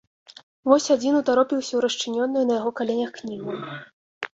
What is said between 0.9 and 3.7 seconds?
адзін утаропіўся ў расчыненую на яго каленях кнігу.